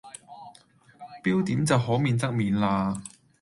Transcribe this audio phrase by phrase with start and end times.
[1.23, 2.99] 標點就可免則免喇